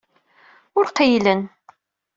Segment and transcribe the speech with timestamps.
[0.77, 1.41] Ur qeyylen.